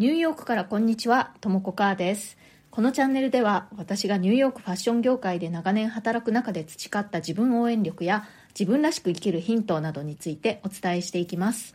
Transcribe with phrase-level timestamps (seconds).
[0.00, 2.38] ニューヨークからこんにちは、ともこかーです。
[2.70, 8.26] このチャンネルでは私がニューヨークファッション業界で長年働く中で培った自分応援力や
[8.58, 11.74] 自分らしく生きるヒントなどについてお伝えしていきます。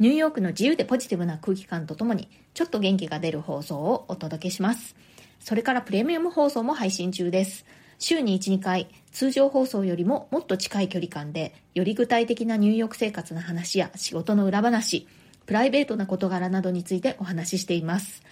[0.00, 4.94] ニューヨークの自由でポジティブな空気感とともにちょっと元気が出る放送をお届けします。
[5.40, 7.64] それからプレミアム放送も配信中です。
[7.98, 15.06] 週に1、2回、通常放送よりももっと近い距離感で、より具体的なニューヨーク生活の話や仕事の裏話、
[15.46, 18.22] プライベートな事柄などについてお話ししています。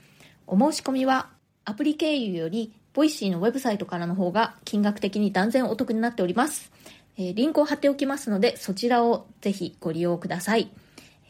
[0.46, 1.28] お申し込みは、
[1.64, 6.73] アプリ経由より、ボイシーのウェブサイトからの方が金額的に断然お得になっております。
[7.16, 10.70] えリンクを貼っておきますので、そちらをぜひご利用ください。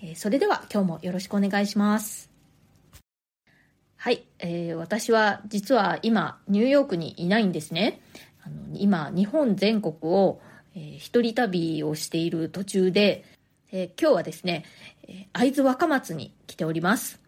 [0.03, 2.31] えそれでは今日もよろしくお願いします。
[3.97, 8.01] はい、えー私は実は今ニューヨークにいないんですね。
[8.42, 10.41] あの今日本全国を、
[10.75, 13.25] えー一人旅をしている途中で、
[13.73, 14.65] えー今日はですね、
[15.32, 17.20] 会津若松に来ております。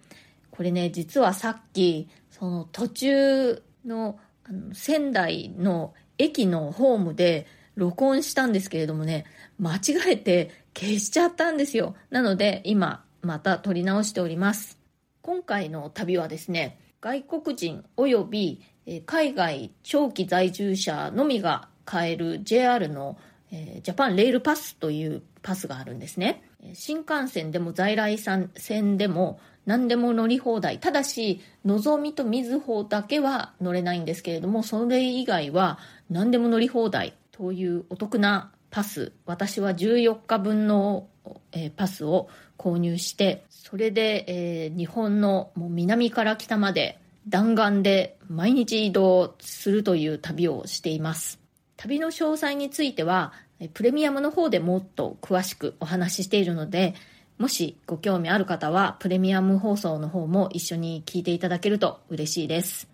[0.51, 9.25] これね、実はさっき、その途中のあの仙台の駅のホームで録音したんですけれどもね、
[9.59, 11.95] 間違えて消しちゃったんですよ。
[12.11, 14.79] なので今また撮り直しております。
[15.23, 18.61] 今回の旅はですね、外国人及び
[19.07, 23.17] 海外長期在住者のみが買える JR の、
[23.51, 26.43] ジャパンレールパスというパスがあるんですね。
[26.75, 30.79] 新幹線でも在来線でも何でも乗り放題。
[30.81, 35.79] ただし、のぞみとみずほだけは乗れないんですけれども、それ以外は
[36.11, 39.13] 何でも乗り放題というお得なパス。
[39.25, 41.09] 私は14日分の、
[41.53, 51.39] えパスを購入して、それで、え日本のもう南から北まで弾丸で毎日移動するという旅をしています。
[51.77, 53.33] 旅の詳細については、
[53.69, 56.95] プレミアムの方でもっと詳しくお話ししているので、
[57.39, 62.89] もしご興味ある方は、プレミアム放送の方も一緒に聞いていただけると嬉しいです。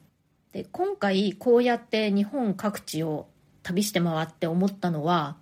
[0.52, 3.27] で、今回こうやって日本各地を
[3.62, 5.36] 旅して回って思ったのは、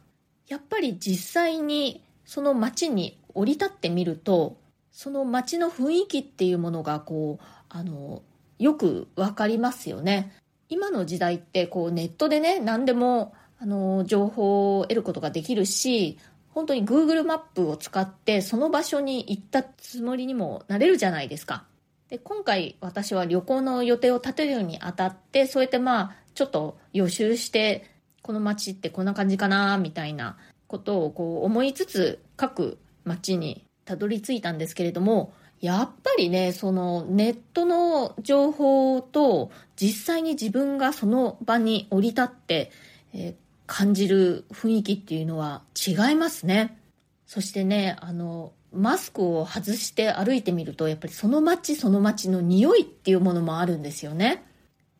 [0.49, 4.57] やっぱり実際にその街に降り立ってみると、
[4.91, 8.23] その街の雰囲気っていうものがこう、あの、
[8.59, 10.33] よくわかりますよね。
[10.69, 16.19] 今の時代ってこうネットでね、何でもあの情報を得ることができるし、
[16.51, 21.65] 本当に Google マップを使ってその場所に行ったつもりにもなれるじゃないですか。
[22.09, 27.91] で、今回私は旅行の予定を立てるにあたって、そうやってまあ、ちょっと予習して、
[28.23, 42.71] この街ってこんな感じかな、みたいなことをこう思いつつ、各街にたどり着いたんですけれども、やっぱりね、そのネットの情報と実際に自分がその場に降り立って、
[43.13, 46.79] えー感じる雰囲気っていうのは違いますね。
[47.27, 54.45] そしてね、あの、マスクを外して歩いてみると、やっぱりその街その街の匂いっていうものもあるんですよね。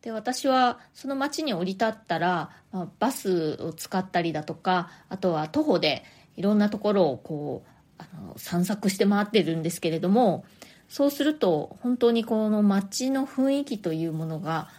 [0.01, 2.51] で、私はその街に降り立ったら、
[2.99, 6.03] バスを使ったりだとか、あとは徒歩で
[6.35, 10.45] いろんなところをこう、あの散策して回ってるんですけれども、
[10.87, 14.69] そうすると本当にこの街の雰囲気というものが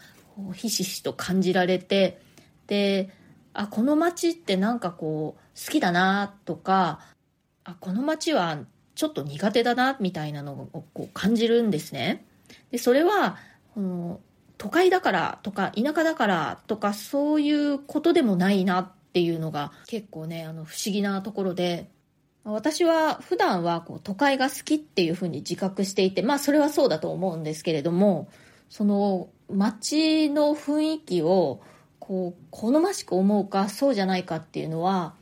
[0.55, 2.20] ひしひしと感じられて、
[2.66, 3.10] で、
[3.58, 7.00] あ、この街ってなんかこう好きだなとか、
[7.64, 8.60] あ、この街は
[8.94, 12.24] ちょっと苦手だなみたいなのをこう感じるんですね。
[12.70, 13.36] で、それは、
[13.74, 14.20] この
[14.58, 21.90] 都会だからとか田舎だからとかそういうことでもないなっていうのが結構ね、あの不思議なところで、
[22.44, 28.28] 私は普段はこう都会が好きっていうふうに自覚していて、まあそれはそうだと思うんですけれども、
[28.69, 31.60] その街の雰囲気を
[31.98, 35.14] こう好ましく思うかそうじゃないかっていうのは、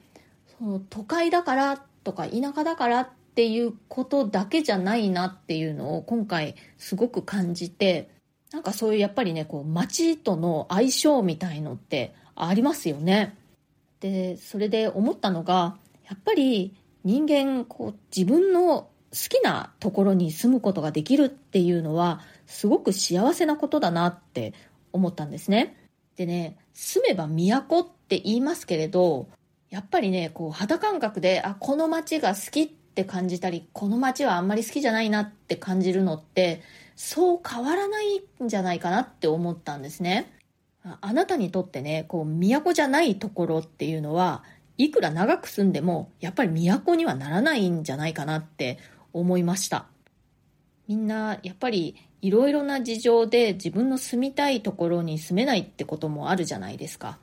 [0.59, 8.11] その都会だからとか田舎だからっていうことだけじゃないなっていうのを今回すごく感じて、
[8.53, 13.37] なんかそういうやっぱりね、こう街との相性みたいのってありますよね。
[14.01, 15.77] で、それで思ったのが、
[16.09, 18.89] やっぱり人間こう自分の好
[19.29, 24.55] きなところに住むことができるっていうのはすごく幸せなことだなって
[24.93, 25.77] 思ったんですね。
[26.17, 29.29] でね、住めば都って言いますけれど、
[29.71, 36.63] やっぱりね、こう肌感覚で、あ、この街が好きって感じたり、この街はあんまり好きじゃないなって感じるのって、
[36.95, 40.33] そう変わらないんじゃないかなって思ったんですね。
[41.01, 44.45] あなたにとってね、こう都じゃないところっていうのは、
[44.79, 48.79] いくら長く住んでも、やっぱり都にはならないんじゃないかなって
[49.13, 49.87] 思いました。
[50.87, 57.19] みんな、やっぱりいろいろな事情で自分の住みたいところに住めないってこともあるじゃないですか。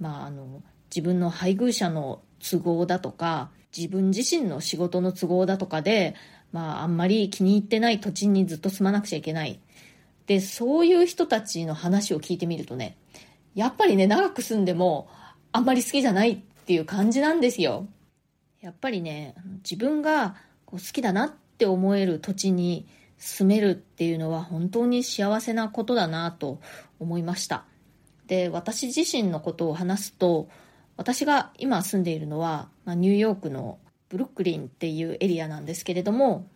[0.00, 0.62] まあ、あの、
[0.94, 6.14] 自分の配偶者の都合だとか、自分自身の仕事の都合だとかで、
[6.52, 9.58] まあ、あんまり気に入ってない土地にずっと住まなくちゃいけない。
[10.26, 12.96] で、そういう人たちの話を聞いてみるとね、
[13.54, 15.08] やっぱりね、長く住んでも、
[15.52, 16.36] あんまり好きじゃないっ
[16.66, 17.86] ていう感じなんですよ。
[18.60, 19.34] やっぱりね、
[19.68, 22.86] 自分がこう好きだなって思える土地に
[23.18, 26.60] 住めるっていうのは本当に幸せなことだなと
[26.98, 27.64] 思いました。
[28.26, 30.48] で、私自身のことを話すと、
[30.96, 33.78] 私が今住んでいるのは、まあ、ニューヨークの
[34.08, 36.48] ブルックリンっていうエリアなんですけれども、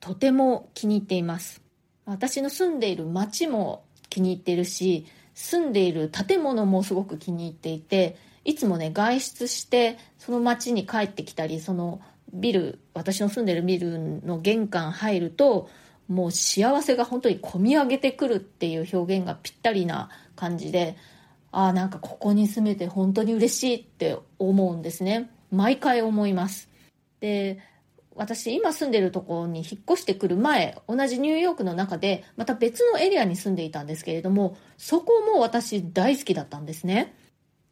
[0.00, 1.62] とても気に入っています。
[2.04, 12.00] 私の住んでいる街も気に入っているし、住んでいる建物もすごく気に入っていて、いつもね、外出して、その街に帰ってきたり、その
[12.32, 15.68] ビル、私の住んでるビルの玄関入ると、
[16.08, 20.96] もう幸せが本当に込み上げてくるっていう表現がぴったりな感じで、
[21.52, 25.30] ああ、なんかここに住めて本当に嬉しいって思うんですね。
[25.50, 26.68] 毎回思います。
[27.20, 27.58] で、
[28.14, 37.14] 私今住んでるところに引っ越してくる前、同じニューヨークの中でまた別のエリアに住んでいたんですけれども、そこも私大好きだったんですね。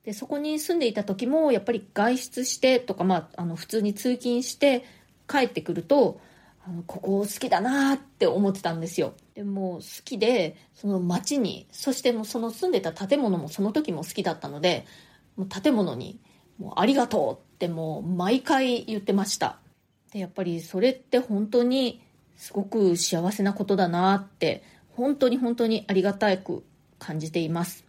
[0.05, 4.85] で、そこに住んでいた時もやっぱり外出してとか、まあ、あの普通に通勤して
[5.29, 6.21] 帰ってくると、
[6.67, 9.15] あのここ好きだなって思ってたんですよ。
[9.35, 14.85] でも好きで、その街に、そしてもその住んでた建物もその時も好きだったので、
[15.37, 16.19] もう建物に
[16.59, 19.61] もうありがとうってもう毎回言ってました。
[20.13, 22.03] で、やっぱりそれって本当に
[22.37, 24.65] すごく幸せなことだなって、
[24.97, 26.65] 本当に本当にありがたく
[26.99, 27.85] 感じています。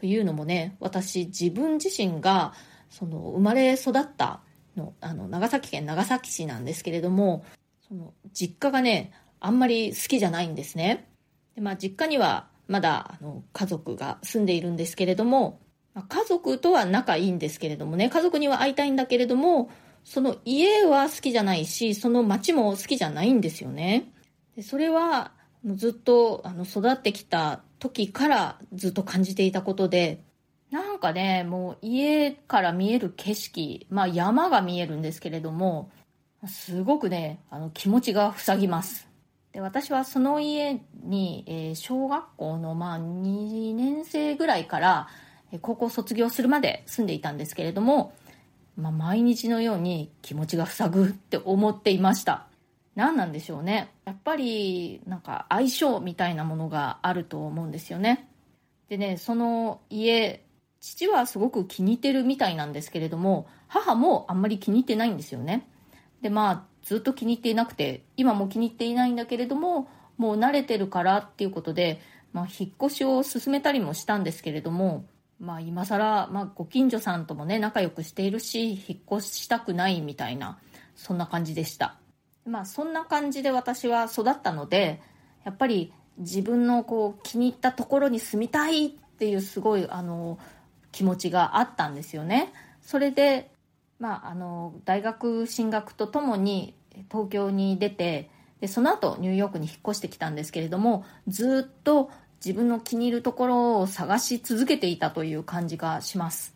[0.00, 2.54] というのもね、私自分自身が
[2.88, 4.40] その生まれ育った
[4.78, 7.44] のあの長崎県長崎市なんですけれども
[7.88, 11.08] その実家がね、あんまり好きじゃないんですね。
[11.54, 15.60] でまあ、実家にはまだあの家族が住んでいるんですけれども、
[15.94, 19.70] まあ、家族とは仲いいんですけれどもね、家族には会いたいんだけれども、
[20.04, 24.12] その家は好きじゃないし、その町も好きじゃないんですよね。
[24.54, 25.32] でそれは
[25.64, 30.22] ずっとあの育ってきた時からずっと感じていたことで、
[30.70, 35.90] なんかね、もう家から見える景色、まあ山が見えるんですけれども、
[36.46, 39.08] すごくね、あの気持ちが塞ぎます。
[39.52, 45.08] で私はその家に、えー、小学校のまあ2年生ぐらいから、
[45.62, 48.12] 高校卒業するまで住んでいたんですけれども、
[48.76, 52.46] まあ、毎日のように気持ちが塞ぐって思っていました。
[52.94, 53.92] 何なんでしょうね。
[54.04, 58.28] やっぱりなんか相性みたいなものがあると思うんですよね。
[58.88, 60.44] でね、その家、
[60.80, 65.66] 父はすごく気に入ってるみたいなんですけれども、母もあんまり気に入ってないんですよね。
[66.22, 72.00] でまあずっと気に入っていなくて今も気に入っていないんだけれどももう慣れてるからっていうことで、
[72.32, 75.06] まあ、引っ越しを進めたりもしたんですけれども、
[75.38, 80.58] まあ、今更、まあ、ご近所さんともね仲良くしているし引っ越したくないみたいな
[80.96, 81.96] そんな感じでした。
[82.44, 85.02] まあそんな感じで私は育ったので
[85.44, 90.38] やっぱり自分のこう気に入ったところに住みたいっていうすごいあの
[90.90, 92.52] 気持ちがあったんですよね。
[92.80, 93.50] それで
[93.98, 96.74] まあ、あの大学進学とともに
[97.10, 98.30] 東京に出て
[98.60, 102.10] でその後ニューヨークに引っ越してきたんですけれどもずっと
[102.44, 106.54] 自分の気に入るところを探し続けていたという感じがします。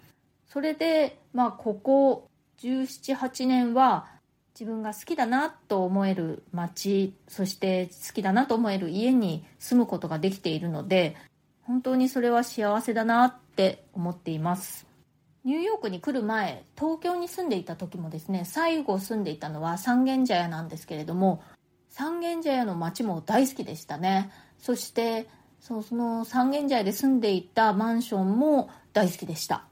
[0.49, 2.29] それで、まあ、ここ
[2.61, 4.07] 1718年は
[4.55, 11.17] 自分が好きだなと思える街そして好きだなと思える家に住むことができているので
[11.63, 14.92] 本当にそれは幸せだなって思っています。
[15.45, 21.43] ニューヨークに来る前東京に住んでいた時もですね最後住んでいたのは三軒茶屋なんですけれども
[21.89, 24.31] 三軒茶屋の街も大好きでしたね。
[24.59, 25.29] そして
[25.61, 29.65] そうその三軒茶屋で住んでいたマンションも大好きでした。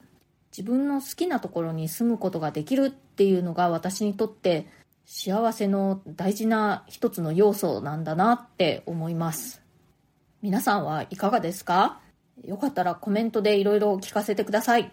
[0.51, 4.67] 自分の好きなところに住むことができるっていうのが私にとって
[5.07, 9.63] 幸せの大事な一つの要素なんだなって思います。
[10.43, 12.01] 皆さんはいかがですか？
[12.45, 14.93] よかったらコメントでいろいろ聞かせてください。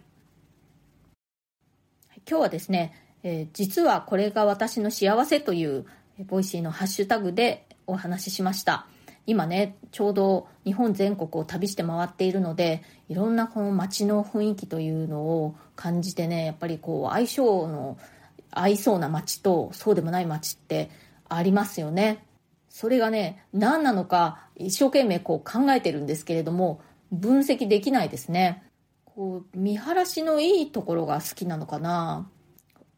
[2.29, 2.93] 今日はですね、
[3.23, 5.85] えー、実はこれが私の幸せという
[6.25, 8.85] ボイシーのハッシュタグでお話ししました。
[9.25, 17.97] 今ね、ちょうど日本全国を旅して回っているので、いろんなこの街の雰囲気というのを感じてね、やっぱりこう相性の
[18.51, 20.89] 合いそうな街とそうでもない街って
[21.29, 22.25] ありますよね。
[22.69, 26.81] それがね、何なのか一生懸命こう考えてるんですけれども、
[27.13, 28.63] 分析できないですね。
[29.17, 32.29] こう見晴らしのいいところが好きなのかな。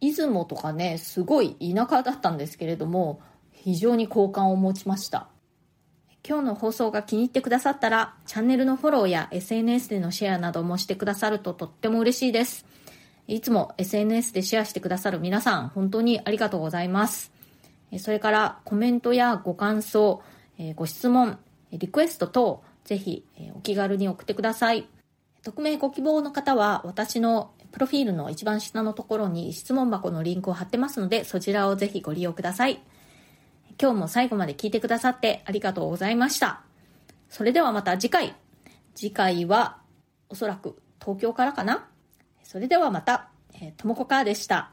[0.02, 3.22] 出雲とかねすごい田舎だったんですけれども
[3.54, 5.30] 非常に好感を持ちました。
[6.28, 12.66] 今日の放送が気に入ってくださったらチャンネルのフォローや SNS でのシェアなどもしてくださるととっても嬉しいです。
[13.28, 17.32] いつも SNS でシェアしてくださる皆さん本当にありがとうございます。
[17.98, 20.22] それからコメントやご感想、
[20.76, 21.40] ご質問、
[21.72, 24.86] リクエスト等、ぜひお気軽に送ってください。
[25.44, 32.82] 匿名ご希望の方は私のプロフィールの一番下のところに質問箱のリンクを貼ってますのでそちらをぜひご利用ください。
[33.82, 36.62] 今日も最後まで聞いてくださってありがとうございました。
[37.30, 38.36] それではまた次回。
[38.96, 39.78] 次回は
[40.28, 41.88] おそらく東京からかな？
[42.44, 43.30] それではまた、
[43.78, 44.72] ともこかーでした。